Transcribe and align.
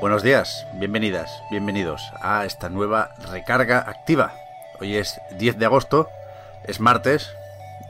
Buenos 0.00 0.22
días, 0.22 0.66
bienvenidas, 0.72 1.42
bienvenidos 1.50 2.10
a 2.22 2.46
esta 2.46 2.70
nueva 2.70 3.10
recarga 3.30 3.80
activa. 3.80 4.32
Hoy 4.80 4.96
es 4.96 5.20
10 5.32 5.58
de 5.58 5.66
agosto, 5.66 6.08
es 6.64 6.80
martes 6.80 7.34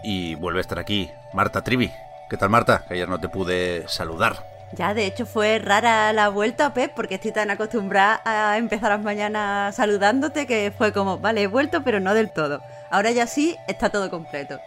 y 0.02 0.34
vuelve 0.34 0.58
a 0.58 0.62
estar 0.62 0.80
aquí 0.80 1.08
Marta 1.32 1.62
Trivi. 1.62 1.92
¿Qué 2.28 2.36
tal 2.36 2.50
Marta? 2.50 2.82
Que 2.88 2.94
ayer 2.94 3.08
no 3.08 3.20
te 3.20 3.28
pude 3.28 3.86
saludar. 3.86 4.44
Ya, 4.72 4.92
de 4.92 5.06
hecho 5.06 5.24
fue 5.24 5.60
rara 5.60 6.12
la 6.12 6.30
vuelta, 6.30 6.74
Pep, 6.74 6.92
porque 6.96 7.14
estoy 7.14 7.30
tan 7.30 7.48
acostumbrada 7.48 8.20
a 8.24 8.58
empezar 8.58 8.90
las 8.90 9.02
mañanas 9.02 9.76
saludándote 9.76 10.48
que 10.48 10.72
fue 10.76 10.92
como, 10.92 11.18
vale, 11.18 11.42
he 11.42 11.46
vuelto, 11.46 11.84
pero 11.84 12.00
no 12.00 12.12
del 12.12 12.32
todo. 12.32 12.60
Ahora 12.90 13.12
ya 13.12 13.28
sí, 13.28 13.56
está 13.68 13.90
todo 13.90 14.10
completo. 14.10 14.58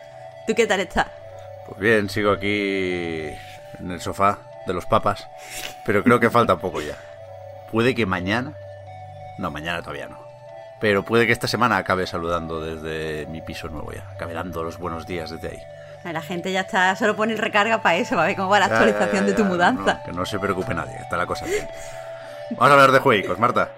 ¿Tú 0.47 0.55
qué 0.55 0.66
tal 0.66 0.80
estás? 0.80 1.07
Pues 1.67 1.77
bien, 1.77 2.09
sigo 2.09 2.31
aquí 2.31 3.33
en 3.80 3.91
el 3.91 3.99
sofá 3.99 4.39
de 4.66 4.73
los 4.73 4.85
papas, 4.85 5.27
pero 5.85 6.05
creo 6.05 6.21
que 6.21 6.30
falta 6.30 6.55
poco 6.55 6.80
ya. 6.80 6.95
Puede 7.73 7.95
que 7.95 8.05
mañana... 8.05 8.53
No, 9.39 9.49
mañana 9.49 9.81
todavía 9.81 10.07
no. 10.07 10.19
Pero 10.79 11.03
puede 11.03 11.25
que 11.25 11.31
esta 11.33 11.47
semana 11.47 11.77
acabe 11.77 12.05
saludando 12.05 12.61
desde 12.61 13.25
mi 13.25 13.41
piso 13.41 13.67
nuevo 13.67 13.91
ya. 13.91 14.07
Acabe 14.11 14.33
dando 14.33 14.61
los 14.63 14.77
buenos 14.77 15.07
días 15.07 15.31
desde 15.31 15.49
ahí. 15.49 15.59
La 16.13 16.21
gente 16.21 16.52
ya 16.52 16.61
está, 16.61 16.95
solo 16.95 17.15
pone 17.15 17.33
el 17.33 17.39
recarga 17.39 17.81
para 17.81 17.95
eso, 17.95 18.15
para 18.15 18.27
ver 18.27 18.35
cómo 18.35 18.49
va 18.49 18.59
la 18.59 18.67
Ya, 18.67 18.73
actualización 18.75 19.23
ya, 19.25 19.31
de 19.31 19.33
tu 19.33 19.45
mudanza. 19.45 19.93
no, 19.95 20.03
que 20.05 20.11
no 20.11 20.25
se 20.25 20.38
preocupe 20.38 20.73
nadie, 20.75 20.95
está 20.97 21.17
la 21.17 21.25
cosa 21.25 21.45
bien. 21.45 21.67
Vamos 22.52 22.69
a 22.69 22.73
hablar 22.73 22.91
de 22.91 22.99
juegos, 22.99 23.39
Marta. 23.39 23.71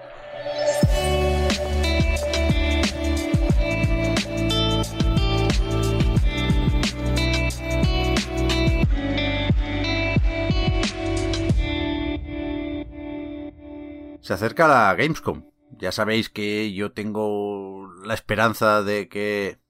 Se 14.26 14.34
acerca 14.34 14.66
la 14.66 14.92
Gamescom. 14.96 15.44
Ya 15.78 15.92
sabéis 15.92 16.30
que 16.30 16.72
yo 16.72 16.90
tengo 16.90 17.88
la 18.04 18.12
esperanza 18.12 18.82
de 18.82 19.08
que 19.08 19.60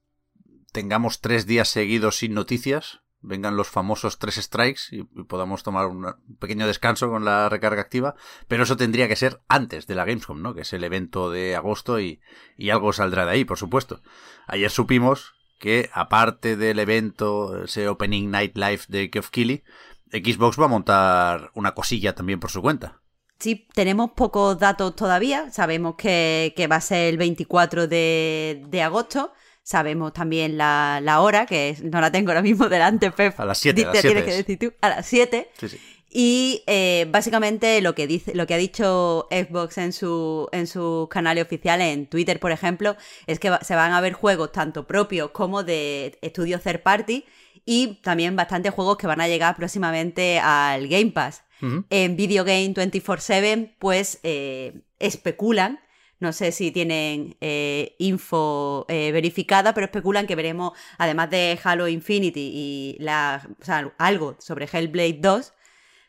tengamos 0.72 1.20
tres 1.20 1.44
días 1.44 1.68
seguidos 1.68 2.16
sin 2.16 2.32
noticias, 2.32 3.02
vengan 3.20 3.58
los 3.58 3.68
famosos 3.68 4.18
tres 4.18 4.36
strikes 4.36 4.80
y, 4.92 5.02
podamos 5.24 5.62
tomar 5.62 5.88
un 5.88 6.06
pequeño 6.38 6.66
descanso 6.66 7.10
con 7.10 7.26
la 7.26 7.50
recarga 7.50 7.82
activa, 7.82 8.14
pero 8.48 8.62
eso 8.62 8.78
tendría 8.78 9.08
que 9.08 9.16
ser 9.16 9.42
antes 9.46 9.86
de 9.86 9.94
la 9.94 10.06
Gamescom, 10.06 10.40
¿no? 10.40 10.54
Que 10.54 10.62
es 10.62 10.72
el 10.72 10.84
evento 10.84 11.30
de 11.30 11.54
agosto 11.54 12.00
y, 12.00 12.22
y 12.56 12.70
algo 12.70 12.94
saldrá 12.94 13.26
de 13.26 13.32
ahí, 13.32 13.44
por 13.44 13.58
supuesto. 13.58 14.00
Ayer 14.46 14.70
supimos 14.70 15.34
que 15.58 15.90
aparte 15.92 16.56
del 16.56 16.78
evento, 16.78 17.64
ese 17.64 17.88
Opening 17.90 18.30
Night 18.30 18.56
Live 18.56 18.84
de 18.88 19.10
Geoff 19.12 19.28
Keighley, 19.28 19.64
Xbox 20.12 20.58
va 20.58 20.64
a 20.64 20.68
montar 20.68 21.50
una 21.52 21.74
cosilla 21.74 22.14
también 22.14 22.40
por 22.40 22.50
su 22.50 22.62
cuenta. 22.62 23.02
Sí, 23.38 23.66
tenemos 23.74 24.12
pocos 24.12 24.58
datos 24.58 24.96
todavía. 24.96 25.50
Sabemos 25.50 25.94
que, 25.96 26.54
que 26.56 26.66
va 26.66 26.76
a 26.76 26.80
ser 26.80 27.08
el 27.10 27.18
24 27.18 27.86
de, 27.86 28.62
de 28.68 28.82
agosto. 28.82 29.32
Sabemos 29.62 30.12
también 30.12 30.56
la, 30.56 31.00
la 31.02 31.20
hora, 31.20 31.44
que 31.44 31.70
es- 31.70 31.82
no 31.82 32.00
la 32.00 32.10
tengo 32.12 32.30
ahora 32.30 32.42
mismo 32.42 32.68
delante, 32.70 33.10
Pep. 33.10 33.38
A 33.38 33.44
las 33.44 33.58
siete, 33.58 33.82
a 33.84 33.90
Te 33.90 33.94
las 33.94 34.02
tienes 34.02 34.24
siete 34.24 34.24
que 34.24 34.30
es. 34.30 34.46
decir 34.46 34.58
tú. 34.70 34.76
A 34.80 34.88
las 34.88 35.06
7. 35.06 35.50
Sí, 35.58 35.68
sí. 35.68 35.80
Y 36.18 36.62
eh, 36.66 37.06
básicamente 37.10 37.80
lo 37.82 37.94
que 37.94 38.06
dice, 38.06 38.34
lo 38.34 38.46
que 38.46 38.54
ha 38.54 38.58
dicho 38.58 39.26
Xbox 39.30 39.76
en 39.78 39.92
su 39.92 40.48
en 40.52 40.66
sus 40.66 41.08
canales 41.08 41.44
oficiales, 41.44 41.92
en 41.92 42.06
Twitter, 42.06 42.40
por 42.40 42.52
ejemplo, 42.52 42.96
es 43.26 43.38
que 43.38 43.50
va- 43.50 43.60
se 43.60 43.74
van 43.74 43.92
a 43.92 44.00
ver 44.00 44.14
juegos 44.14 44.50
tanto 44.52 44.86
propios 44.86 45.32
como 45.32 45.62
de 45.62 46.16
estudios 46.22 46.62
third 46.62 46.80
party 46.82 47.24
y 47.66 47.96
también 47.96 48.36
bastantes 48.36 48.72
juegos 48.72 48.96
que 48.96 49.08
van 49.08 49.20
a 49.20 49.28
llegar 49.28 49.56
próximamente 49.56 50.38
al 50.38 50.88
Game 50.88 51.10
Pass. 51.10 51.42
En 51.90 52.16
Video 52.16 52.44
Game 52.44 52.74
24-7, 52.74 53.76
pues 53.78 54.20
eh, 54.22 54.82
especulan, 54.98 55.80
no 56.20 56.32
sé 56.32 56.52
si 56.52 56.70
tienen 56.70 57.36
eh, 57.40 57.96
info 57.98 58.84
eh, 58.88 59.10
verificada, 59.10 59.72
pero 59.72 59.86
especulan 59.86 60.26
que 60.26 60.36
veremos, 60.36 60.72
además 60.98 61.30
de 61.30 61.58
Halo 61.64 61.88
Infinity 61.88 62.50
y 62.52 62.96
la, 63.00 63.48
o 63.58 63.64
sea, 63.64 63.92
algo 63.96 64.36
sobre 64.38 64.68
Hellblade 64.70 65.18
2, 65.20 65.54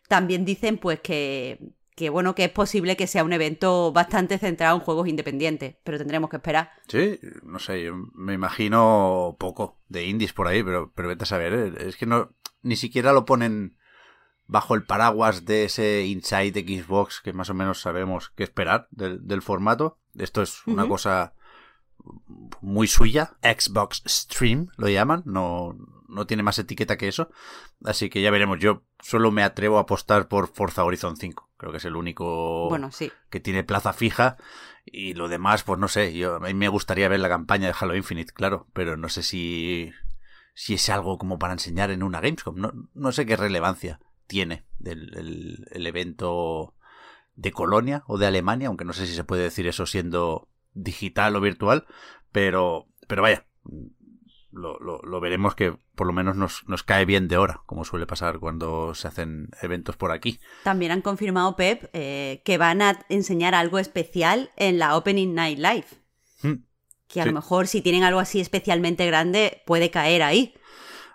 también 0.09 0.43
dicen 0.43 0.77
pues 0.77 0.99
que, 0.99 1.59
que 1.97 2.11
bueno, 2.11 2.35
que 2.35 2.43
es 2.43 2.51
posible 2.51 2.95
que 2.95 3.07
sea 3.07 3.23
un 3.23 3.33
evento 3.33 3.91
bastante 3.91 4.37
centrado 4.37 4.77
en 4.77 4.83
juegos 4.83 5.07
independientes, 5.07 5.77
pero 5.83 5.97
tendremos 5.97 6.29
que 6.29 6.35
esperar. 6.35 6.71
Sí, 6.87 7.19
no 7.41 7.57
sé, 7.57 7.85
yo 7.85 7.95
me 8.13 8.35
imagino 8.35 9.35
poco 9.39 9.79
de 9.89 10.05
indies 10.05 10.31
por 10.31 10.47
ahí, 10.47 10.61
pero, 10.61 10.93
pero 10.93 11.07
vete 11.07 11.23
a 11.23 11.25
saber, 11.25 11.53
¿eh? 11.53 11.87
es 11.87 11.97
que 11.97 12.05
no, 12.05 12.35
ni 12.61 12.75
siquiera 12.75 13.13
lo 13.13 13.25
ponen 13.25 13.79
bajo 14.45 14.75
el 14.75 14.83
paraguas 14.83 15.45
de 15.45 15.65
ese 15.65 16.05
Inside 16.05 16.61
Xbox 16.61 17.19
que 17.19 17.33
más 17.33 17.49
o 17.49 17.55
menos 17.55 17.81
sabemos 17.81 18.31
qué 18.35 18.43
esperar 18.43 18.87
del, 18.91 19.25
del 19.25 19.41
formato. 19.41 19.97
Esto 20.15 20.43
es 20.43 20.67
una 20.67 20.87
cosa 20.87 21.33
muy 22.61 22.87
suya, 22.87 23.37
Xbox 23.41 24.03
Stream 24.05 24.69
lo 24.77 24.87
llaman, 24.87 25.23
no, 25.25 25.75
no 26.07 26.27
tiene 26.27 26.43
más 26.43 26.59
etiqueta 26.59 26.95
que 26.95 27.07
eso, 27.07 27.29
así 27.83 28.09
que 28.09 28.21
ya 28.21 28.31
veremos, 28.31 28.59
yo 28.59 28.83
solo 29.01 29.31
me 29.31 29.43
atrevo 29.43 29.77
a 29.77 29.81
apostar 29.81 30.27
por 30.27 30.47
Forza 30.47 30.83
Horizon 30.83 31.17
5, 31.17 31.46
creo 31.57 31.71
que 31.71 31.77
es 31.77 31.85
el 31.85 31.95
único 31.95 32.69
Bueno, 32.69 32.91
sí. 32.91 33.11
que 33.29 33.39
tiene 33.39 33.63
plaza 33.63 33.93
fija 33.93 34.37
y 34.85 35.13
lo 35.13 35.27
demás, 35.27 35.63
pues 35.63 35.79
no 35.79 35.87
sé, 35.87 36.13
yo 36.13 36.35
a 36.35 36.39
mí 36.39 36.53
me 36.53 36.69
gustaría 36.69 37.09
ver 37.09 37.19
la 37.19 37.29
campaña 37.29 37.67
de 37.67 37.75
Halo 37.79 37.95
Infinite, 37.95 38.31
claro, 38.33 38.67
pero 38.73 38.95
no 38.97 39.09
sé 39.09 39.23
si 39.23 39.91
si 40.53 40.73
es 40.73 40.89
algo 40.89 41.17
como 41.17 41.37
para 41.37 41.53
enseñar 41.53 41.91
en 41.91 42.01
una 42.03 42.19
Gamescom, 42.21 42.55
no, 42.55 42.71
no 42.93 43.11
sé 43.11 43.25
qué 43.25 43.35
relevancia 43.35 43.99
tiene 44.25 44.65
del 44.79 45.15
el, 45.17 45.67
el 45.71 45.87
evento 45.87 46.73
de 47.35 47.51
Colonia 47.51 48.03
o 48.07 48.17
de 48.17 48.25
Alemania, 48.27 48.67
aunque 48.67 48.85
no 48.85 48.93
sé 48.93 49.05
si 49.05 49.13
se 49.13 49.23
puede 49.23 49.43
decir 49.43 49.67
eso 49.67 49.85
siendo 49.85 50.49
digital 50.73 51.35
o 51.35 51.41
virtual, 51.41 51.85
pero 52.31 52.87
pero 53.07 53.21
vaya, 53.21 53.45
lo, 54.57 54.77
lo, 54.79 54.99
lo 55.03 55.19
veremos 55.19 55.55
que 55.55 55.77
por 55.95 56.07
lo 56.07 56.13
menos 56.13 56.35
nos, 56.35 56.63
nos 56.67 56.83
cae 56.83 57.05
bien 57.05 57.27
de 57.27 57.37
hora, 57.37 57.61
como 57.65 57.85
suele 57.85 58.05
pasar 58.07 58.39
cuando 58.39 58.93
se 58.95 59.07
hacen 59.07 59.49
eventos 59.61 59.95
por 59.97 60.11
aquí. 60.11 60.39
También 60.63 60.91
han 60.91 61.01
confirmado, 61.01 61.55
Pep, 61.55 61.89
eh, 61.93 62.41
que 62.43 62.57
van 62.57 62.81
a 62.81 63.05
enseñar 63.09 63.55
algo 63.55 63.79
especial 63.79 64.51
en 64.57 64.79
la 64.79 64.97
Opening 64.97 65.33
Night 65.33 65.59
Live. 65.59 65.85
Hmm. 66.41 66.63
Que 67.07 67.21
a 67.21 67.23
Sí. 67.23 67.29
lo 67.29 67.35
mejor 67.35 67.67
si 67.67 67.81
tienen 67.81 68.03
algo 68.03 68.19
así 68.19 68.39
especialmente 68.41 69.05
grande 69.05 69.61
puede 69.65 69.89
caer 69.91 70.23
ahí. 70.23 70.53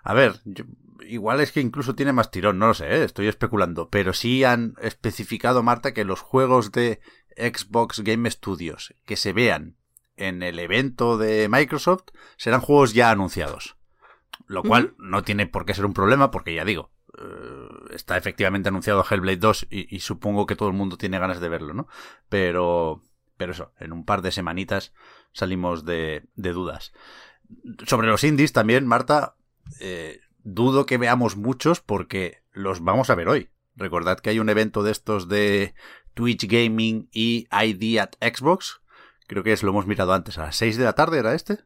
A 0.03 0.13
ver, 0.13 0.41
yo- 0.45 0.65
igual 1.07 1.39
es 1.41 1.51
que 1.51 1.61
incluso 1.61 1.95
tiene 1.95 2.13
más 2.13 2.31
tirón, 2.31 2.57
no 2.59 2.67
lo 2.67 2.73
sé, 2.73 2.87
¿eh? 2.87 3.03
estoy 3.03 3.27
especulando, 3.27 3.89
pero 3.89 4.13
sí 4.13 4.43
han 4.43 4.73
especificado, 4.81 5.61
Marta, 5.63 5.93
que 5.93 6.03
los 6.05 6.19
juegos 6.21 6.71
de 6.71 6.99
Xbox 7.37 7.99
Game 8.01 8.29
Studios 8.31 8.93
que 9.05 9.15
se 9.17 9.33
vean 9.33 9.75
en 10.17 10.43
el 10.43 10.59
evento 10.59 11.17
de 11.17 11.47
Microsoft 11.49 12.05
serán 12.37 12.61
juegos 12.61 12.93
ya 12.93 13.11
anunciados. 13.11 13.77
Lo 14.47 14.63
cual 14.63 14.93
no 14.97 15.23
tiene 15.23 15.47
por 15.47 15.65
qué 15.65 15.73
ser 15.73 15.85
un 15.85 15.93
problema, 15.93 16.29
porque 16.29 16.53
ya 16.53 16.65
digo, 16.65 16.91
eh, 17.17 17.67
está 17.91 18.17
efectivamente 18.17 18.69
anunciado 18.69 19.05
Hellblade 19.09 19.37
2 19.37 19.67
y, 19.69 19.95
y 19.95 19.99
supongo 19.99 20.45
que 20.45 20.55
todo 20.55 20.69
el 20.69 20.75
mundo 20.75 20.97
tiene 20.97 21.19
ganas 21.19 21.39
de 21.39 21.49
verlo, 21.49 21.73
¿no? 21.73 21.87
Pero, 22.29 23.01
pero 23.37 23.53
eso, 23.53 23.71
en 23.79 23.93
un 23.93 24.05
par 24.05 24.21
de 24.21 24.31
semanitas 24.31 24.93
salimos 25.31 25.85
de, 25.85 26.23
de 26.35 26.53
dudas. 26.53 26.93
Sobre 27.85 28.07
los 28.07 28.23
indies 28.23 28.53
también, 28.53 28.87
Marta, 28.87 29.35
eh, 29.79 30.21
dudo 30.43 30.85
que 30.85 30.97
veamos 30.97 31.35
muchos 31.35 31.81
porque 31.81 32.43
los 32.51 32.83
vamos 32.83 33.09
a 33.09 33.15
ver 33.15 33.27
hoy. 33.27 33.49
Recordad 33.75 34.19
que 34.19 34.29
hay 34.29 34.39
un 34.39 34.49
evento 34.49 34.83
de 34.83 34.91
estos 34.91 35.27
de 35.27 35.73
Twitch 36.13 36.47
Gaming 36.47 37.09
y 37.11 37.47
ID 37.51 37.99
at 37.99 38.11
Xbox. 38.21 38.81
Creo 39.27 39.43
que 39.43 39.53
es, 39.53 39.63
lo 39.63 39.69
hemos 39.71 39.85
mirado 39.87 40.13
antes, 40.13 40.37
a 40.37 40.43
las 40.43 40.55
6 40.57 40.77
de 40.77 40.83
la 40.85 40.93
tarde 40.93 41.19
era 41.19 41.33
este. 41.33 41.59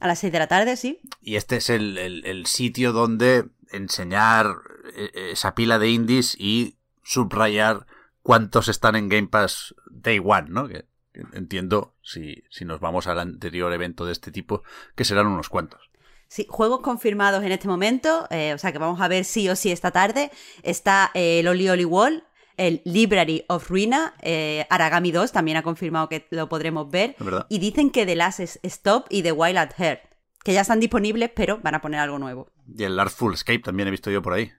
A 0.00 0.06
las 0.08 0.18
6 0.18 0.32
de 0.32 0.38
la 0.38 0.46
tarde, 0.48 0.76
sí. 0.76 1.00
Y 1.20 1.36
este 1.36 1.56
es 1.56 1.70
el, 1.70 1.96
el- 1.98 2.24
el 2.26 2.46
sitio 2.46 2.92
donde 2.92 3.44
enseñar 3.70 4.56
eh, 4.96 5.30
esa 5.32 5.54
pila 5.54 5.78
de 5.78 5.88
indies 5.90 6.34
y 6.38 6.76
subrayar 7.02 7.86
cuántos 8.22 8.68
están 8.68 8.96
en 8.96 9.08
Game 9.08 9.28
Pass 9.28 9.74
Day 9.90 10.18
One, 10.22 10.46
¿no? 10.48 10.68
Que 10.68 10.86
entiendo, 11.32 11.94
si, 12.02 12.42
si 12.50 12.64
nos 12.64 12.80
vamos 12.80 13.06
al 13.06 13.18
anterior 13.20 13.72
evento 13.72 14.04
de 14.04 14.12
este 14.12 14.32
tipo, 14.32 14.62
que 14.96 15.04
serán 15.04 15.26
unos 15.28 15.48
cuantos. 15.48 15.90
Sí, 16.26 16.46
juegos 16.48 16.80
confirmados 16.80 17.44
en 17.44 17.52
este 17.52 17.68
momento, 17.68 18.26
eh, 18.30 18.52
o 18.54 18.58
sea 18.58 18.72
que 18.72 18.78
vamos 18.78 19.00
a 19.00 19.06
ver 19.08 19.24
sí 19.24 19.48
o 19.48 19.54
sí 19.54 19.70
esta 19.70 19.92
tarde. 19.92 20.32
Está 20.64 21.10
eh, 21.14 21.38
el 21.40 21.46
Oli 21.48 21.68
Oli 21.68 21.84
Wall, 21.84 22.24
el 22.56 22.82
Library 22.84 23.44
of 23.48 23.68
Ruina, 23.68 24.14
eh, 24.22 24.66
Aragami 24.70 25.12
2 25.12 25.32
también 25.32 25.56
ha 25.56 25.62
confirmado 25.62 26.08
que 26.08 26.26
lo 26.30 26.48
podremos 26.48 26.90
ver. 26.90 27.16
Y 27.48 27.58
dicen 27.58 27.90
que 27.90 28.06
The 28.06 28.16
Last 28.16 28.40
Stop 28.40 29.06
y 29.10 29.22
The 29.22 29.32
Wild 29.32 29.58
at 29.58 29.72
Heart, 29.76 30.00
que 30.42 30.52
ya 30.52 30.62
están 30.62 30.80
disponibles, 30.80 31.30
pero 31.34 31.58
van 31.62 31.74
a 31.74 31.80
poner 31.80 32.00
algo 32.00 32.18
nuevo. 32.18 32.50
Y 32.66 32.84
el 32.84 32.98
Artful 32.98 33.34
Escape 33.34 33.60
también 33.60 33.88
he 33.88 33.90
visto 33.90 34.10
yo 34.10 34.22
por 34.22 34.32
ahí. 34.32 34.52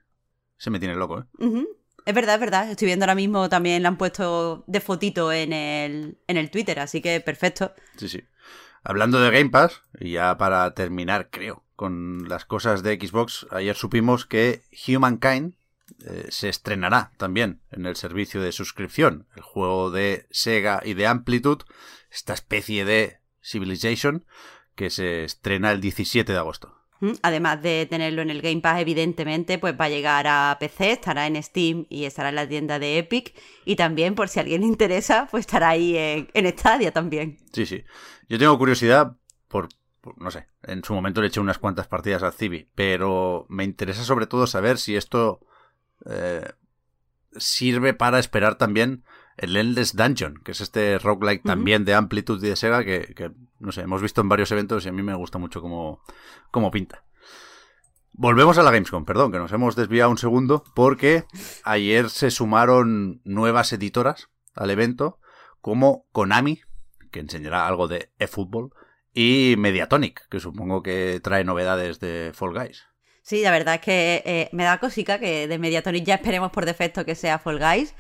Se 0.57 0.69
me 0.69 0.80
tiene 0.80 0.95
loco, 0.95 1.19
¿eh? 1.19 1.65
Es 2.06 2.13
verdad, 2.13 2.36
es 2.36 2.42
verdad. 2.42 2.69
Estoy 2.69 2.86
viendo 2.86 3.03
ahora 3.03 3.15
mismo 3.15 3.50
también 3.50 3.81
le 3.81 3.88
han 3.88 3.97
puesto 3.97 4.63
de 4.68 4.80
fotito 4.80 5.31
en 5.33 5.53
el, 5.53 6.19
en 6.27 6.38
el 6.38 6.51
Twitter, 6.51 6.80
así 6.80 7.01
que 7.01 7.19
perfecto. 7.19 7.74
Sí, 7.97 8.07
sí. 8.07 8.24
Hablando 8.83 9.19
de 9.19 9.31
Game 9.31 9.50
Pass, 9.50 9.81
y 10.00 10.12
ya 10.12 10.38
para 10.38 10.75
terminar, 10.75 11.30
creo, 11.31 11.63
con 11.75 12.30
las 12.30 12.45
cosas 12.45 12.83
de 12.83 12.95
Xbox, 12.95 13.47
ayer 13.50 13.75
supimos 13.75 14.27
que 14.27 14.62
Humankind 14.88 15.56
eh, 16.06 16.28
se 16.30 16.50
estrenará 16.50 17.12
también 17.18 17.62
en 17.72 17.86
el 17.86 17.96
servicio 17.96 18.42
de 18.42 18.52
suscripción. 18.52 19.28
El 19.36 19.44
juego 19.44 19.92
de 19.92 20.28
Sega 20.32 20.82
y 20.84 20.94
de 20.94 21.08
Amplitude, 21.08 21.66
esta 22.12 22.34
especie 22.34 22.86
de 22.86 23.20
Civilization, 23.42 24.26
que 24.76 24.90
se 24.90 25.24
estrena 25.24 25.72
el 25.72 25.82
17 25.82 26.32
de 26.32 26.38
agosto. 26.38 26.76
Además 27.22 27.62
de 27.62 27.86
tenerlo 27.90 28.22
en 28.22 28.30
el 28.30 28.42
Game 28.42 28.62
Pass, 28.62 28.80
evidentemente, 28.80 29.60
pues 29.60 29.76
va 29.80 29.86
a 29.86 29.90
llegar 29.90 30.26
a 30.28 30.58
PC, 30.60 30.94
estará 30.94 31.28
en 31.28 31.42
Steam 31.44 31.86
y 31.90 32.06
estará 32.06 32.30
en 32.30 32.36
la 32.36 32.48
tienda 32.48 32.80
de 32.80 32.98
Epic. 32.98 33.36
Y 33.66 33.76
también, 33.76 34.16
por 34.16 34.30
si 34.30 34.40
a 34.40 34.44
alguien 34.44 34.62
le 34.62 34.68
interesa, 34.68 35.28
pues 35.30 35.42
estará 35.42 35.70
ahí 35.70 35.98
en, 35.98 36.30
en 36.34 36.58
Stadia 36.58 36.92
también. 36.92 37.38
Sí, 37.52 37.66
sí. 37.66 37.84
Yo 38.30 38.40
tengo 38.40 38.58
curiosidad 38.58 39.18
por, 39.48 39.70
no 40.18 40.31
sé, 40.31 40.48
en 40.64 40.84
su 40.84 40.94
momento 40.94 41.22
le 41.22 41.28
eché 41.28 41.40
unas 41.40 41.60
cuantas 41.60 41.88
partidas 41.88 42.24
al 42.24 42.34
Civi, 42.34 42.70
pero 42.76 43.46
me 43.50 43.64
interesa 43.64 44.04
sobre 44.04 44.26
todo 44.26 44.48
saber 44.48 44.78
si 44.78 44.96
esto 44.96 45.42
eh, 46.06 46.47
sirve 47.38 47.94
para 47.94 48.19
esperar 48.19 48.56
también 48.56 49.03
el 49.38 49.56
Endless 49.56 49.95
Dungeon, 49.95 50.42
que 50.44 50.51
es 50.51 50.62
este 50.62 50.97
roguelike 50.97 51.44
también 51.44 51.83
de 51.86 51.94
Amplitude 51.94 52.45
y 52.45 52.50
de 52.50 52.56
Sega 52.56 52.83
que, 52.83 53.31
no 53.59 53.71
sé, 53.71 53.81
hemos 53.81 54.01
visto 54.01 54.21
en 54.21 54.30
varios 54.30 54.51
eventos 54.51 54.86
y 54.86 54.89
a 54.89 54.92
mí 54.92 55.03
me 55.03 55.13
gusta 55.13 55.38
mucho 55.38 55.62
cómo, 55.62 56.01
cómo 56.51 56.71
pinta. 56.71 57.03
Volvemos 58.13 58.57
a 58.57 58.63
la 58.63 58.71
Gamescom, 58.71 59.03
perdón, 59.03 59.33
que 59.33 59.39
nos 59.39 59.51
hemos 59.51 59.75
desviado 59.75 60.09
un 60.09 60.18
segundo, 60.18 60.63
porque 60.74 61.25
ayer 61.65 62.09
se 62.09 62.31
sumaron 62.31 63.21
nuevas 63.25 63.74
editoras 63.74 64.30
al 64.53 64.71
evento, 64.71 65.19
como 65.59 66.06
Konami, 66.13 66.62
que 67.12 67.19
enseñará 67.19 67.68
algo 67.68 67.89
de 67.89 68.13
eFootball, 68.18 68.69
y 69.13 69.56
Mediatonic, 69.57 70.30
que 70.30 70.39
supongo 70.39 70.81
que 70.81 71.19
trae 71.21 71.44
novedades 71.44 72.00
de 72.00 72.31
Fall 72.33 72.53
Guys. 72.53 72.86
Sí, 73.25 73.42
la 73.42 73.50
verdad 73.50 73.75
es 73.75 73.81
que 73.81 74.22
eh, 74.24 74.50
me 74.51 74.66
da 74.66 74.80
cosica 74.80 75.18
que 75.18 75.48
de 75.48 75.57
Mediatonic 75.57 76.06
ya 76.06 76.13
esperemos 76.13 76.51
por 76.51 76.63
defecto 76.63 77.06
que 77.06 77.16
sea 77.16 77.39
Fall 77.39 77.57
Guys, 77.57 77.95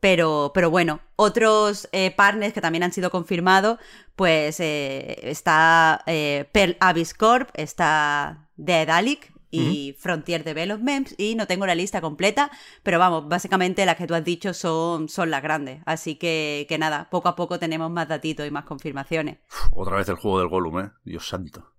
pero, 0.00 0.52
pero 0.54 0.70
bueno, 0.70 1.00
otros 1.16 1.86
eh, 1.92 2.10
partners 2.12 2.54
que 2.54 2.62
también 2.62 2.82
han 2.82 2.92
sido 2.92 3.10
confirmados, 3.10 3.78
pues 4.16 4.60
eh, 4.60 5.18
está 5.22 6.02
eh, 6.06 6.48
Pearl 6.50 6.78
Abyss 6.80 7.12
Corp, 7.12 7.50
está 7.52 8.48
Daedalic 8.56 9.34
y 9.50 9.94
Frontier 9.98 10.44
Development, 10.44 11.12
y 11.18 11.34
no 11.34 11.46
tengo 11.46 11.66
la 11.66 11.74
lista 11.74 12.00
completa, 12.00 12.50
pero 12.82 12.98
vamos, 12.98 13.28
básicamente 13.28 13.84
las 13.84 13.96
que 13.96 14.06
tú 14.06 14.14
has 14.14 14.24
dicho 14.24 14.54
son, 14.54 15.10
son 15.10 15.30
las 15.30 15.42
grandes. 15.42 15.82
Así 15.84 16.16
que, 16.16 16.64
que 16.70 16.78
nada, 16.78 17.10
poco 17.10 17.28
a 17.28 17.36
poco 17.36 17.58
tenemos 17.58 17.90
más 17.90 18.08
datitos 18.08 18.46
y 18.46 18.50
más 18.50 18.64
confirmaciones. 18.64 19.40
otra 19.72 19.98
vez 19.98 20.08
el 20.08 20.16
juego 20.16 20.38
del 20.38 20.48
Gollum, 20.48 20.80
¿eh? 20.80 20.90
Dios 21.04 21.28
santo. 21.28 21.70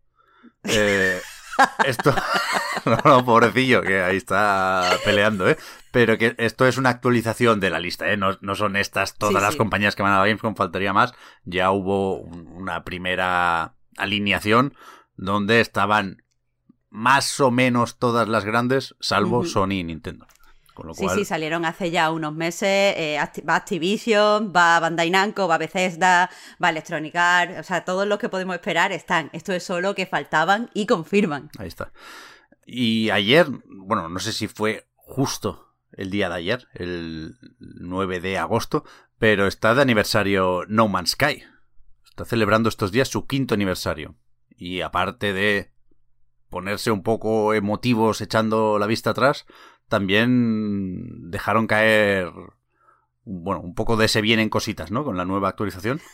Eh, 0.63 1.19
esto. 1.85 2.13
no, 3.05 3.25
pobrecillo, 3.25 3.81
que 3.81 4.01
ahí 4.01 4.17
está 4.17 4.97
peleando, 5.03 5.49
¿eh? 5.49 5.57
Pero 5.91 6.17
que 6.17 6.35
esto 6.37 6.67
es 6.67 6.77
una 6.77 6.89
actualización 6.89 7.59
de 7.59 7.69
la 7.69 7.79
lista, 7.79 8.11
¿eh? 8.11 8.17
No, 8.17 8.55
son 8.55 8.75
estas 8.75 9.15
todas 9.17 9.41
las 9.41 9.55
compañías 9.55 9.95
que 9.95 10.03
van 10.03 10.11
a 10.11 10.19
la 10.19 10.25
Gamescom, 10.25 10.55
faltaría 10.55 10.93
más. 10.93 11.13
Ya 11.43 11.71
hubo 11.71 12.19
una 12.19 12.83
primera 12.83 13.75
alineación 13.97 14.75
donde 15.15 15.61
estaban 15.61 16.23
más 16.89 17.39
o 17.39 17.51
menos 17.51 17.97
todas 17.97 18.27
las 18.27 18.45
grandes, 18.45 18.95
salvo 18.99 19.45
Sony 19.45 19.71
y 19.71 19.83
Nintendo. 19.83 20.27
Sí, 20.93 21.07
sí, 21.13 21.25
salieron 21.25 21.65
hace 21.65 21.91
ya 21.91 22.11
unos 22.11 22.33
meses. 22.33 22.93
Eh, 22.97 23.17
va 23.47 23.55
Activision, 23.55 24.51
va 24.55 24.79
Bandai 24.79 25.09
Namco, 25.09 25.47
va 25.47 25.57
Bethesda, 25.57 26.29
va 26.61 26.69
Electronic 26.69 27.15
Arts. 27.15 27.59
O 27.59 27.63
sea, 27.63 27.85
todos 27.85 28.07
los 28.07 28.19
que 28.19 28.29
podemos 28.29 28.55
esperar 28.55 28.91
están. 28.91 29.29
Esto 29.33 29.53
es 29.53 29.63
solo 29.63 29.95
que 29.95 30.05
faltaban 30.05 30.69
y 30.73 30.85
confirman. 30.85 31.49
Ahí 31.57 31.67
está. 31.67 31.91
Y 32.65 33.09
ayer, 33.11 33.47
bueno, 33.65 34.09
no 34.09 34.19
sé 34.19 34.33
si 34.33 34.47
fue 34.47 34.87
justo 34.95 35.75
el 35.91 36.09
día 36.09 36.29
de 36.29 36.35
ayer, 36.35 36.67
el 36.73 37.37
9 37.59 38.19
de 38.19 38.37
agosto, 38.37 38.83
pero 39.17 39.47
está 39.47 39.75
de 39.75 39.81
aniversario 39.81 40.63
No 40.67 40.87
Man's 40.87 41.11
Sky. 41.11 41.43
Está 42.09 42.25
celebrando 42.25 42.69
estos 42.69 42.91
días 42.91 43.07
su 43.07 43.27
quinto 43.27 43.53
aniversario. 43.53 44.15
Y 44.49 44.81
aparte 44.81 45.33
de 45.33 45.71
ponerse 46.49 46.91
un 46.91 47.03
poco 47.03 47.53
emotivos 47.53 48.21
echando 48.21 48.79
la 48.79 48.87
vista 48.87 49.11
atrás, 49.11 49.45
también 49.87 51.31
dejaron 51.31 51.67
caer, 51.67 52.31
bueno, 53.23 53.61
un 53.61 53.75
poco 53.75 53.97
de 53.97 54.05
ese 54.05 54.21
vienen 54.21 54.49
cositas, 54.49 54.91
¿no? 54.91 55.03
Con 55.03 55.17
la 55.17 55.25
nueva 55.25 55.49
actualización. 55.49 56.01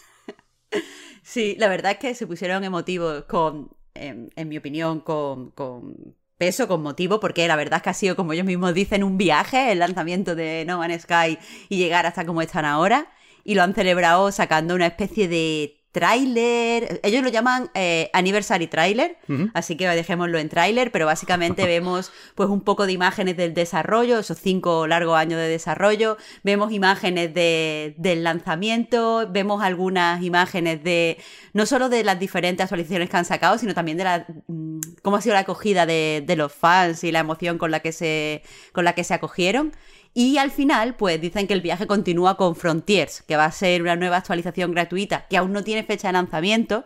Sí, 1.24 1.56
la 1.60 1.68
verdad 1.68 1.92
es 1.92 1.98
que 2.00 2.16
se 2.16 2.26
pusieron 2.26 2.64
emotivos 2.64 3.26
con, 3.26 3.70
en, 3.94 4.32
mi 4.48 4.58
opinión, 4.58 5.02
con, 5.02 5.52
con 5.52 6.16
peso, 6.38 6.68
con 6.68 6.82
motivo, 6.82 7.20
porque 7.20 7.48
la 7.48 7.56
verdad 7.56 7.78
es 7.78 7.84
que 7.84 7.90
ha 7.92 7.94
sido, 7.94 8.16
como 8.16 8.34
ellos 8.34 8.46
mismos 8.46 8.74
dicen, 8.74 9.04
un 9.04 9.18
viaje 9.18 9.72
el 9.72 9.78
lanzamiento 9.78 10.34
de 10.34 10.66
No 10.66 10.80
Man's 10.80 11.04
Sky 11.04 11.38
y 11.70 11.78
llegar 11.78 12.08
hasta 12.08 12.26
como 12.26 12.42
están 12.42 12.66
ahora. 12.66 13.12
Y 13.44 13.54
lo 13.54 13.64
han 13.64 13.76
celebrado 13.76 14.32
sacando 14.32 14.74
una 14.74 14.88
especie 14.88 15.28
de 15.28 15.81
tráiler, 15.92 17.02
ellos 17.04 17.22
lo 17.22 17.30
llaman 17.30 17.70
eh, 17.74 18.10
anniversary 18.14 18.68
trailer, 18.68 19.18
así 19.54 19.76
que 19.76 19.88
dejémoslo 19.88 20.38
en 20.38 20.48
tráiler, 20.48 20.92
pero 20.92 21.06
básicamente 21.06 21.66
vemos 21.68 22.12
pues 22.36 22.50
un 22.50 22.62
poco 22.62 22.86
de 22.86 22.94
imágenes 22.94 23.36
del 23.36 23.54
desarrollo, 23.54 24.20
esos 24.20 24.38
cinco 24.38 24.88
largos 24.88 25.18
años 25.18 25.40
de 25.40 25.50
desarrollo, 25.50 26.18
vemos 26.44 26.72
imágenes 26.72 27.34
de, 27.34 27.94
del 27.98 28.24
lanzamiento, 28.24 29.28
vemos 29.30 29.62
algunas 29.62 30.24
imágenes 30.24 30.82
de 30.84 31.18
no 31.54 31.66
solo 31.66 31.90
de 31.90 32.04
las 32.06 32.20
diferentes 32.20 32.64
actualizaciones 32.64 33.10
que 33.10 33.18
han 33.18 33.26
sacado, 33.26 33.58
sino 33.58 33.74
también 33.74 33.98
de 33.98 34.04
la 34.06 34.26
mm, 34.48 34.80
cómo 35.02 35.18
ha 35.18 35.22
sido 35.22 35.34
la 35.34 35.42
acogida 35.42 35.86
de, 35.86 36.24
de 36.26 36.36
los 36.38 36.54
fans 36.54 37.04
y 37.04 37.12
la 37.12 37.20
emoción 37.20 37.58
con 37.58 37.70
la 37.70 37.82
que 37.82 37.92
se 37.92 38.44
con 38.72 38.86
la 38.86 38.94
que 38.94 39.04
se 39.04 39.14
acogieron. 39.14 39.74
Y 40.14 40.38
al 40.38 40.52
final, 40.52 40.96
pues 40.96 41.22
dicen 41.22 41.48
que 41.48 41.54
el 41.54 41.62
viaje 41.62 41.88
continúa 41.88 42.36
con 42.36 42.56
Frontiers, 42.56 43.22
que 43.22 43.38
va 43.38 43.46
a 43.46 43.52
ser 43.52 43.82
una 43.82 43.96
nueva 43.96 44.18
actualización 44.18 44.72
gratuita, 44.72 45.28
que 45.30 45.38
aún 45.38 45.54
no 45.54 45.64
tiene 45.64 45.84
fecha 45.84 46.10
de 46.10 46.14
lanzamiento, 46.14 46.84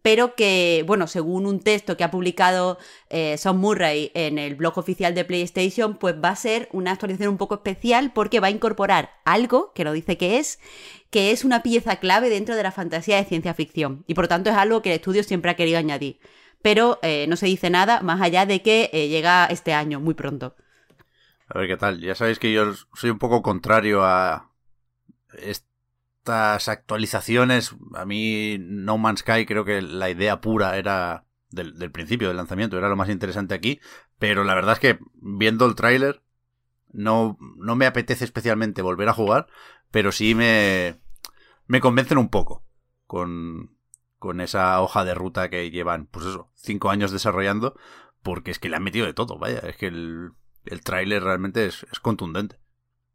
pero 0.00 0.36
que, 0.36 0.84
bueno, 0.86 1.08
según 1.08 1.44
un 1.44 1.60
texto 1.60 1.96
que 1.96 2.04
ha 2.04 2.10
publicado 2.10 2.78
eh, 3.10 3.36
Son 3.36 3.58
Murray 3.58 4.12
en 4.14 4.38
el 4.38 4.54
blog 4.54 4.78
oficial 4.78 5.14
de 5.14 5.24
PlayStation, 5.24 5.96
pues 5.96 6.14
va 6.14 6.30
a 6.30 6.36
ser 6.36 6.68
una 6.72 6.92
actualización 6.92 7.30
un 7.30 7.36
poco 7.36 7.56
especial 7.56 8.12
porque 8.12 8.38
va 8.38 8.46
a 8.46 8.50
incorporar 8.50 9.10
algo, 9.24 9.72
que 9.74 9.84
no 9.84 9.92
dice 9.92 10.16
que 10.16 10.38
es, 10.38 10.60
que 11.10 11.32
es 11.32 11.44
una 11.44 11.64
pieza 11.64 11.96
clave 11.96 12.30
dentro 12.30 12.54
de 12.54 12.62
la 12.62 12.72
fantasía 12.72 13.16
de 13.16 13.24
ciencia 13.24 13.54
ficción. 13.54 14.04
Y 14.06 14.14
por 14.14 14.28
tanto 14.28 14.50
es 14.50 14.56
algo 14.56 14.82
que 14.82 14.90
el 14.90 14.96
estudio 14.96 15.24
siempre 15.24 15.50
ha 15.50 15.56
querido 15.56 15.78
añadir. 15.78 16.20
Pero 16.62 16.98
eh, 17.02 17.26
no 17.28 17.36
se 17.36 17.46
dice 17.46 17.70
nada 17.70 18.00
más 18.00 18.20
allá 18.20 18.46
de 18.46 18.62
que 18.62 18.90
eh, 18.92 19.08
llega 19.08 19.46
este 19.46 19.72
año, 19.72 20.00
muy 20.00 20.14
pronto. 20.14 20.54
A 21.48 21.58
ver 21.58 21.68
qué 21.68 21.76
tal. 21.76 22.00
Ya 22.00 22.14
sabéis 22.14 22.38
que 22.38 22.52
yo 22.52 22.74
soy 22.94 23.10
un 23.10 23.18
poco 23.18 23.42
contrario 23.42 24.04
a 24.04 24.50
estas 25.32 26.68
actualizaciones. 26.68 27.74
A 27.94 28.04
mí 28.04 28.58
No 28.60 28.98
Man's 28.98 29.20
Sky 29.20 29.46
creo 29.46 29.64
que 29.64 29.80
la 29.80 30.10
idea 30.10 30.40
pura 30.40 30.76
era 30.76 31.24
del, 31.50 31.90
principio 31.90 32.28
del 32.28 32.36
lanzamiento, 32.36 32.76
era 32.76 32.88
lo 32.88 32.96
más 32.96 33.08
interesante 33.08 33.54
aquí. 33.54 33.80
Pero 34.18 34.44
la 34.44 34.54
verdad 34.54 34.74
es 34.74 34.80
que 34.80 34.98
viendo 35.14 35.64
el 35.66 35.74
tráiler 35.74 36.22
no, 36.92 37.38
no 37.56 37.76
me 37.76 37.86
apetece 37.86 38.24
especialmente 38.24 38.82
volver 38.82 39.08
a 39.08 39.14
jugar, 39.14 39.46
pero 39.90 40.12
sí 40.12 40.34
me, 40.34 41.00
me 41.66 41.80
convencen 41.80 42.18
un 42.18 42.28
poco 42.28 42.64
con, 43.06 43.76
con 44.18 44.40
esa 44.40 44.80
hoja 44.82 45.04
de 45.04 45.14
ruta 45.14 45.48
que 45.50 45.70
llevan, 45.70 46.06
pues 46.06 46.26
eso, 46.26 46.50
cinco 46.56 46.90
años 46.90 47.10
desarrollando, 47.10 47.76
porque 48.22 48.50
es 48.50 48.58
que 48.58 48.68
le 48.68 48.76
han 48.76 48.82
metido 48.82 49.06
de 49.06 49.14
todo, 49.14 49.38
vaya, 49.38 49.60
es 49.60 49.76
que 49.76 49.86
el, 49.86 50.32
el 50.70 50.82
tráiler 50.82 51.22
realmente 51.22 51.66
es, 51.66 51.84
contundente. 52.02 52.58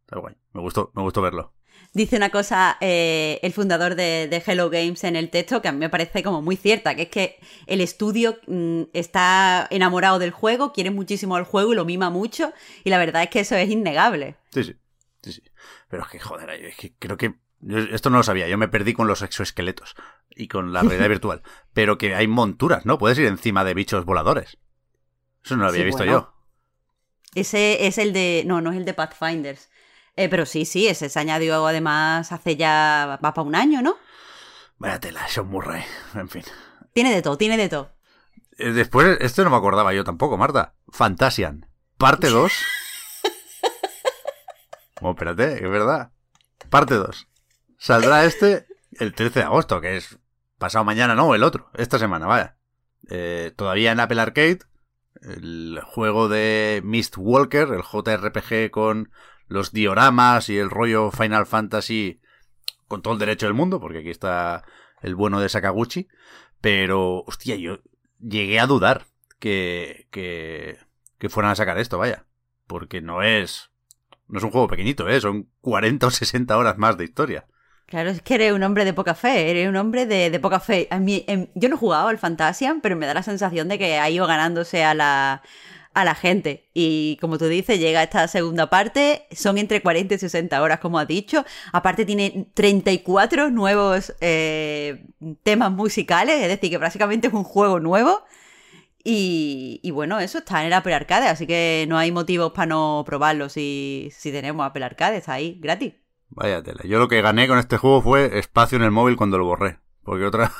Está 0.02 0.20
guay. 0.20 0.36
Me 0.54 0.62
gustó, 0.62 0.92
me 0.96 1.02
gustó 1.02 1.22
verlo. 1.22 1.54
Dice 1.94 2.18
una 2.18 2.30
cosa 2.30 2.78
eh, 2.82 3.40
el 3.44 3.54
fundador 3.54 3.96
de, 3.96 4.44
Hello 4.46 4.70
Games 4.70 5.04
en 5.04 5.16
el 5.16 5.30
texto 5.30 5.62
que 5.62 5.68
a 5.68 5.72
mí 5.72 5.78
me 5.78 5.90
parece 5.90 6.24
como 6.24 6.42
muy 6.42 6.56
cierta, 6.56 6.96
que 6.96 7.04
es 7.04 7.10
que 7.10 7.40
el 7.68 7.82
estudio 7.82 8.40
mm, 8.48 8.84
está 8.94 9.68
enamorado 9.70 10.18
del 10.20 10.32
juego, 10.32 10.74
quiere 10.74 10.92
muchísimo 10.92 11.38
el 11.38 11.44
juego 11.44 11.74
y 11.74 11.76
lo 11.76 11.86
mima 11.86 12.10
mucho, 12.10 12.52
y 12.84 12.90
la 12.90 12.98
verdad 12.98 13.24
es 13.24 13.30
que 13.30 13.42
eso 13.42 13.56
es 13.56 13.70
innegable. 13.70 14.38
Sí, 14.52 14.64
sí, 14.64 14.76
sí, 15.22 15.34
sí. 15.34 15.44
Pero 15.88 16.04
es 16.04 16.10
que, 16.10 16.20
joder, 16.20 16.50
es 16.50 16.76
que 16.76 16.94
creo 16.98 17.18
que... 17.18 17.36
esto 17.92 18.10
no 18.10 18.18
lo 18.18 18.24
sabía, 18.24 18.48
yo 18.48 18.58
me 18.58 18.68
perdí 18.68 18.94
con 18.94 19.08
los 19.08 19.22
exoesqueletos. 19.22 19.96
y 20.36 20.48
con 20.48 20.74
la 20.74 20.82
realidad 20.82 21.10
virtual. 21.10 21.44
Pero 21.74 21.98
que 22.00 22.16
hay 22.16 22.28
monturas, 22.28 22.86
¿no? 22.88 22.98
Puedes 22.98 23.20
ir 23.20 23.28
encima 23.28 23.64
de 23.64 23.76
bichos 23.76 24.06
voladores. 24.06 24.58
Eso 25.44 25.58
no 25.58 25.64
lo 25.64 25.70
había 25.70 25.82
Sí, 25.82 25.86
visto 25.86 26.04
bueno. 26.06 26.12
yo. 26.14 26.33
Ese 27.36 27.88
es 27.88 27.98
el 27.98 28.14
de. 28.14 28.44
No, 28.46 28.62
no 28.62 28.72
es 28.72 28.78
el 28.78 28.86
de 28.86 28.94
Pathfinders. 28.94 29.70
Eh, 30.16 30.30
pero 30.30 30.46
sí, 30.46 30.66
sí, 30.66 30.88
ese 30.88 31.10
se 31.10 31.20
añadió 31.20 31.66
además 31.66 32.32
hace 32.32 32.56
ya. 32.56 33.20
Va 33.24 33.34
para 33.34 33.48
un 33.48 33.56
año, 33.56 33.82
¿no? 33.82 33.98
Vaya 34.78 35.00
tela, 35.00 35.28
Sean 35.28 35.48
Murray. 35.48 35.84
En 36.16 36.30
fin. 36.30 36.44
Tiene 36.94 37.14
de 37.14 37.22
todo, 37.22 37.38
tiene 37.38 37.58
de 37.58 37.70
todo. 37.70 37.92
Eh, 38.58 38.72
Después, 38.72 39.18
esto 39.22 39.44
no 39.44 39.50
me 39.50 39.56
acordaba 39.56 39.94
yo 39.94 40.04
tampoco, 40.04 40.38
Marta. 40.38 40.76
Fantasian. 40.90 41.68
Parte 41.98 42.30
2. 42.30 42.52
Oh, 45.06 45.12
espérate, 45.12 45.56
es 45.56 45.70
verdad. 45.70 46.12
Parte 46.70 46.94
2. 46.96 47.28
Saldrá 47.78 48.24
este 48.24 48.68
el 49.00 49.14
13 49.14 49.40
de 49.40 49.46
agosto, 49.46 49.82
que 49.82 49.98
es 49.98 50.18
pasado 50.58 50.86
mañana, 50.86 51.14
no, 51.14 51.36
el 51.36 51.44
otro. 51.44 51.70
Esta 51.74 52.00
semana, 52.00 52.26
vaya. 52.26 52.58
Eh, 53.10 53.52
todavía 53.56 53.92
en 53.92 54.00
Apple 54.00 54.22
Arcade. 54.22 54.60
El 55.22 55.80
juego 55.84 56.28
de 56.28 56.82
Mist 56.84 57.16
Walker, 57.18 57.70
el 57.70 57.84
JRPG 57.84 58.72
con 58.72 59.12
los 59.48 59.72
dioramas 59.72 60.50
y 60.50 60.58
el 60.58 60.70
rollo 60.70 61.12
Final 61.12 61.46
Fantasy 61.46 62.20
con 62.88 63.02
todo 63.02 63.14
el 63.14 63.20
derecho 63.20 63.46
del 63.46 63.56
mundo, 63.56 63.80
porque 63.80 64.00
aquí 64.00 64.10
está 64.10 64.64
el 65.02 65.16
bueno 65.16 65.40
de 65.40 65.50
Sakaguchi. 65.50 66.08
Pero, 66.62 67.24
hostia, 67.28 67.56
yo 67.56 67.80
llegué 68.20 68.60
a 68.60 68.68
dudar 68.68 69.06
que, 69.40 70.08
que, 70.12 70.78
que 71.18 71.30
fueran 71.30 71.52
a 71.52 71.56
sacar 71.56 71.78
esto, 71.78 71.98
vaya. 71.98 72.26
Porque 72.68 73.02
no 73.02 73.22
es. 73.22 73.72
No 74.28 74.38
es 74.38 74.44
un 74.44 74.52
juego 74.52 74.68
pequeñito, 74.68 75.08
¿eh? 75.10 75.20
Son 75.20 75.50
40 75.62 76.08
o 76.08 76.12
60 76.12 76.58
horas 76.58 76.78
más 76.78 76.98
de 76.98 77.04
historia. 77.04 77.46
Claro, 77.94 78.10
es 78.10 78.24
que 78.24 78.34
eres 78.34 78.54
un 78.54 78.64
hombre 78.64 78.86
de 78.86 78.94
poca 78.94 79.14
fe, 79.14 79.52
eres 79.52 79.70
un 79.70 79.76
hombre 79.76 80.08
de, 80.08 80.40
poca 80.40 80.60
fe. 80.60 80.88
A 80.90 80.98
mí, 80.98 81.24
em, 81.28 81.46
yo 81.54 81.70
no 81.70 81.76
he 81.76 81.78
jugado 81.78 82.08
al 82.08 82.18
Fantasian, 82.18 82.82
pero 82.82 82.96
me 82.96 83.06
da 83.06 83.14
la 83.14 83.22
sensación 83.22 83.68
de 83.68 83.78
que 83.78 84.00
ha 84.00 84.10
ido 84.10 84.26
ganándose 84.26 84.84
a 84.84 84.96
la, 84.96 85.44
a 85.94 86.04
la 86.04 86.16
gente. 86.16 86.68
Y 86.74 87.20
como 87.22 87.38
tú 87.38 87.46
dices, 87.46 87.80
llega 87.80 88.02
esta 88.02 88.28
segunda 88.28 88.68
parte, 88.68 89.28
son 89.32 89.60
entre 89.60 89.84
40 89.84 90.16
y 90.16 90.18
60 90.18 90.60
horas, 90.60 90.80
como 90.80 90.98
has 90.98 91.08
dicho. 91.08 91.46
Aparte 91.72 92.04
tiene 92.04 92.48
34 92.56 93.52
nuevos 93.52 94.16
eh, 94.22 95.06
temas 95.44 95.72
musicales, 95.72 96.42
es 96.42 96.48
decir, 96.48 96.72
que 96.72 96.80
prácticamente 96.80 97.28
es 97.28 97.34
un 97.34 97.44
juego 97.44 97.80
nuevo. 97.80 98.24
Y, 99.04 99.80
y 99.84 99.92
bueno, 99.92 100.20
eso 100.20 100.40
está 100.40 100.62
en 100.62 100.68
el 100.68 100.74
Apple 100.74 100.96
Arcade, 100.96 101.28
así 101.28 101.46
que 101.46 101.86
no 101.88 102.00
hay 102.00 102.12
motivos 102.12 102.54
para 102.54 102.66
no 102.66 103.04
probarlo 103.06 103.50
si, 103.50 104.10
si 104.18 104.32
tenemos 104.32 104.66
Apple 104.66 104.84
Arcade, 104.84 105.18
está 105.18 105.34
ahí, 105.34 105.60
gratis. 105.62 105.94
Vaya 106.36 106.64
tela. 106.64 106.82
Yo 106.84 107.00
lo 107.00 107.08
que 107.08 107.22
gané 107.22 107.48
con 107.48 107.58
este 107.60 107.78
juego 107.78 108.02
fue 108.02 108.38
espacio 108.40 108.78
en 108.78 108.84
el 108.84 108.92
móvil 108.92 109.16
cuando 109.16 109.38
lo 109.38 109.46
borré. 109.46 109.80
Porque 110.04 110.26
otra. 110.26 110.52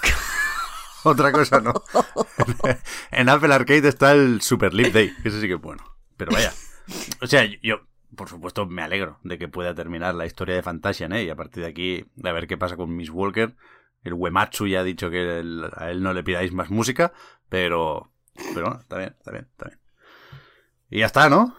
otra 1.04 1.32
cosa 1.32 1.60
no. 1.60 1.74
en 3.12 3.30
Apple 3.30 3.54
Arcade 3.54 3.88
está 3.88 4.12
el 4.14 4.42
Super 4.42 4.74
Leap 4.74 4.94
Day. 4.94 5.14
que 5.22 5.30
Ese 5.30 5.42
sí 5.42 5.48
que 5.48 5.56
es 5.56 5.62
bueno. 5.62 5.84
Pero 6.18 6.32
vaya. 6.32 6.54
O 7.22 7.28
sea, 7.28 7.44
yo, 7.62 7.82
por 8.16 8.30
supuesto, 8.30 8.66
me 8.68 8.84
alegro 8.84 9.20
de 9.24 9.38
que 9.38 9.48
pueda 9.48 9.74
terminar 9.74 10.14
la 10.16 10.26
historia 10.26 10.56
de 10.56 10.62
Fantasian, 10.64 11.12
¿eh? 11.14 11.24
Y 11.24 11.30
a 11.30 11.36
partir 11.36 11.64
de 11.64 11.70
aquí, 11.70 12.06
a 12.24 12.32
ver 12.32 12.48
qué 12.48 12.58
pasa 12.58 12.78
con 12.78 12.96
Miss 12.96 13.10
Walker. 13.10 13.56
El 14.04 14.14
Uematsu 14.14 14.68
ya 14.68 14.82
ha 14.82 14.84
dicho 14.84 15.10
que 15.10 15.40
el- 15.40 15.70
a 15.76 15.90
él 15.90 16.04
no 16.04 16.14
le 16.14 16.24
pidáis 16.24 16.54
más 16.54 16.70
música. 16.70 17.14
Pero. 17.50 18.12
Pero 18.36 18.66
bueno, 18.68 18.80
está 18.80 18.98
bien, 18.98 19.16
está 19.18 19.32
bien, 19.32 19.48
está 19.52 19.66
bien. 19.68 19.80
Y 20.90 21.00
ya 21.00 21.06
está, 21.08 21.30
¿no? 21.30 21.56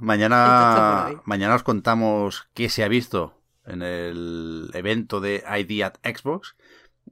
Mañana, 0.00 1.10
mañana 1.24 1.54
os 1.56 1.62
contamos 1.64 2.48
qué 2.54 2.68
se 2.68 2.84
ha 2.84 2.88
visto 2.88 3.37
en 3.68 3.82
el 3.82 4.70
evento 4.74 5.20
de 5.20 5.44
ID 5.46 5.82
at 5.82 5.94
Xbox 6.02 6.56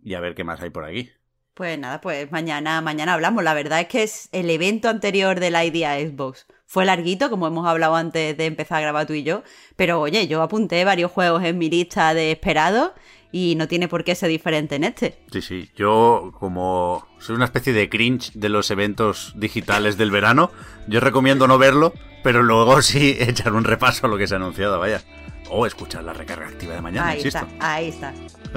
y 0.03 0.15
a 0.15 0.21
ver 0.21 0.35
qué 0.35 0.45
más 0.45 0.61
hay 0.61 0.71
por 0.71 0.85
aquí. 0.85 1.11
Pues 1.55 1.79
nada, 1.79 2.03
pues 2.03 2.31
mañana, 2.31 2.83
mañana 2.83 3.15
hablamos. 3.15 3.43
La 3.43 3.55
verdad 3.55 3.81
es 3.81 3.87
que 3.87 4.03
es 4.03 4.29
el 4.33 4.51
evento 4.51 4.91
anterior 4.91 5.41
de 5.41 5.51
la 5.51 5.65
idea 5.65 5.99
Xbox. 5.99 6.47
Fue 6.67 6.85
larguito, 6.85 7.31
como 7.31 7.47
hemos 7.47 7.67
hablado 7.67 7.97
antes 7.97 8.37
de 8.37 8.45
empezar 8.45 8.79
a 8.79 8.81
grabar 8.83 9.07
tú 9.07 9.15
y 9.15 9.23
yo. 9.23 9.43
Pero 9.75 10.01
oye, 10.01 10.27
yo 10.27 10.43
apunté 10.43 10.85
varios 10.85 11.11
juegos 11.11 11.43
en 11.45 11.57
mi 11.57 11.71
lista 11.71 12.13
de 12.13 12.33
esperados 12.33 12.91
y 13.33 13.55
no 13.57 13.69
tiene 13.69 13.89
por 13.89 14.05
qué 14.05 14.15
ser 14.15 14.29
diferente 14.29 14.75
en 14.75 14.85
este. 14.85 15.19
Sí, 15.33 15.43
sí, 15.43 15.71
yo 15.75 16.33
como 16.39 17.07
soy 17.19 17.37
una 17.37 17.47
especie 17.47 17.73
de 17.73 17.89
cringe 17.89 18.33
de 18.35 18.49
los 18.49 18.71
eventos 18.71 19.33
digitales 19.37 19.97
del 19.97 20.11
verano, 20.11 20.51
yo 20.89 21.01
recomiendo 21.01 21.47
no 21.47 21.57
verlo, 21.57 21.95
pero 22.23 22.43
luego 22.43 22.83
sí 22.83 23.17
echar 23.21 23.53
un 23.55 23.65
repaso 23.65 24.07
a 24.07 24.11
lo 24.11 24.19
que 24.19 24.27
se 24.27 24.35
ha 24.35 24.37
anunciado, 24.37 24.79
vaya. 24.79 25.03
O 25.51 25.67
escuchar 25.67 26.05
la 26.05 26.13
recarga 26.13 26.49
activa 26.49 26.75
de 26.75 26.81
mañana, 26.81 27.09
ahí 27.09 27.19
insisto. 27.19 27.39
está, 27.39 27.75
ahí 27.75 27.89
está. 27.89 28.13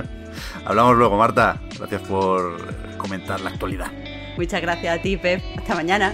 Hablamos 0.65 0.95
luego, 0.97 1.17
Marta. 1.17 1.59
Gracias 1.77 2.01
por 2.01 2.97
comentar 2.97 3.39
la 3.41 3.49
actualidad. 3.51 3.91
Muchas 4.37 4.61
gracias 4.61 4.99
a 4.99 5.01
ti, 5.01 5.17
Pep. 5.17 5.41
Hasta 5.57 5.75
mañana. 5.75 6.13